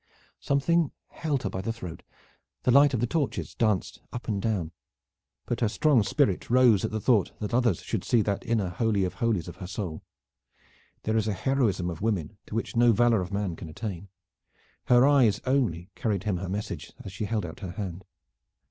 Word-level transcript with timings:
Something 0.39 0.89
held 1.09 1.43
her 1.43 1.49
by 1.51 1.61
the 1.61 1.71
throat, 1.71 2.01
the 2.63 2.71
light 2.71 2.95
of 2.95 3.01
the 3.01 3.05
torches 3.05 3.53
danced 3.53 4.01
up 4.11 4.27
and 4.27 4.41
down; 4.41 4.71
but 5.45 5.59
her 5.59 5.69
strong 5.69 6.01
spirit 6.01 6.49
rose 6.49 6.83
at 6.83 6.89
the 6.89 6.99
thought 6.99 7.39
that 7.39 7.53
others 7.53 7.83
should 7.83 8.03
see 8.03 8.23
that 8.23 8.43
inner 8.43 8.69
holy 8.69 9.03
of 9.03 9.13
holies 9.13 9.47
of 9.47 9.57
her 9.57 9.67
soul. 9.67 10.01
There 11.03 11.17
is 11.17 11.27
a 11.27 11.33
heroism 11.33 11.91
of 11.91 12.01
women 12.01 12.35
to 12.47 12.55
which 12.55 12.75
no 12.75 12.91
valor 12.93 13.21
of 13.21 13.31
man 13.31 13.55
can 13.55 13.69
attain. 13.69 14.07
Her 14.85 15.05
eyes 15.07 15.39
only 15.45 15.91
carried 15.93 16.23
him 16.23 16.37
her 16.37 16.49
message 16.49 16.93
as 17.05 17.11
she 17.13 17.25
held 17.25 17.45
out 17.45 17.59
her 17.59 17.73
hand. 17.73 18.03